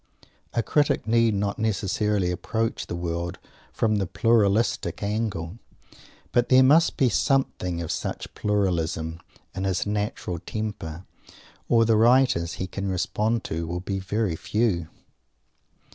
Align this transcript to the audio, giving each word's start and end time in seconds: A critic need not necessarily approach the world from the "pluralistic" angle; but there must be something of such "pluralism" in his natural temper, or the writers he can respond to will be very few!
A 0.55 0.63
critic 0.63 1.05
need 1.05 1.35
not 1.35 1.59
necessarily 1.59 2.31
approach 2.31 2.87
the 2.87 2.95
world 2.95 3.37
from 3.71 3.97
the 3.97 4.07
"pluralistic" 4.07 5.03
angle; 5.03 5.59
but 6.31 6.49
there 6.49 6.63
must 6.63 6.97
be 6.97 7.07
something 7.07 7.83
of 7.83 7.91
such 7.91 8.33
"pluralism" 8.33 9.19
in 9.53 9.63
his 9.63 9.85
natural 9.85 10.39
temper, 10.39 11.05
or 11.69 11.85
the 11.85 11.97
writers 11.97 12.53
he 12.53 12.65
can 12.65 12.89
respond 12.89 13.43
to 13.43 13.67
will 13.67 13.79
be 13.79 13.99
very 13.99 14.35
few! 14.35 14.87